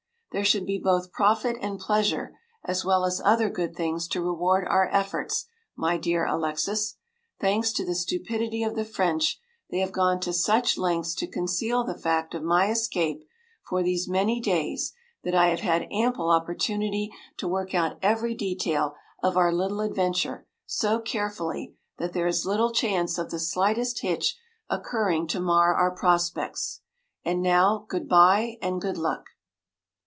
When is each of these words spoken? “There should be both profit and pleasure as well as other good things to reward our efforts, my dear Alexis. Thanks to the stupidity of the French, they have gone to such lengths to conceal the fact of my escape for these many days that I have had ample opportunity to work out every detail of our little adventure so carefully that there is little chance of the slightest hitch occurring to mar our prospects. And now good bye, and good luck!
“There 0.33 0.45
should 0.45 0.65
be 0.65 0.77
both 0.81 1.11
profit 1.11 1.57
and 1.59 1.77
pleasure 1.77 2.37
as 2.63 2.85
well 2.85 3.03
as 3.03 3.21
other 3.25 3.49
good 3.49 3.75
things 3.75 4.07
to 4.07 4.21
reward 4.23 4.65
our 4.65 4.87
efforts, 4.89 5.47
my 5.75 5.97
dear 5.97 6.25
Alexis. 6.25 6.95
Thanks 7.41 7.73
to 7.73 7.85
the 7.85 7.95
stupidity 7.95 8.63
of 8.63 8.77
the 8.77 8.85
French, 8.85 9.41
they 9.69 9.79
have 9.79 9.91
gone 9.91 10.21
to 10.21 10.31
such 10.31 10.77
lengths 10.77 11.15
to 11.15 11.27
conceal 11.27 11.83
the 11.83 11.97
fact 11.97 12.33
of 12.33 12.43
my 12.43 12.69
escape 12.71 13.25
for 13.67 13.83
these 13.83 14.07
many 14.07 14.39
days 14.39 14.93
that 15.25 15.35
I 15.35 15.49
have 15.49 15.59
had 15.59 15.89
ample 15.91 16.29
opportunity 16.29 17.11
to 17.35 17.49
work 17.49 17.75
out 17.75 17.97
every 18.01 18.33
detail 18.33 18.95
of 19.21 19.35
our 19.35 19.51
little 19.51 19.81
adventure 19.81 20.47
so 20.65 21.01
carefully 21.01 21.75
that 21.97 22.13
there 22.13 22.25
is 22.25 22.45
little 22.45 22.71
chance 22.71 23.17
of 23.17 23.31
the 23.31 23.37
slightest 23.39 23.99
hitch 23.99 24.37
occurring 24.69 25.27
to 25.27 25.41
mar 25.41 25.75
our 25.75 25.91
prospects. 25.93 26.79
And 27.25 27.41
now 27.41 27.85
good 27.89 28.07
bye, 28.07 28.55
and 28.61 28.79
good 28.79 28.97
luck! 28.97 29.25